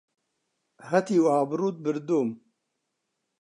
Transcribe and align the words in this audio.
هەتیو 0.89 1.23
ئابڕووت 1.31 1.75
بردووم! 1.85 2.29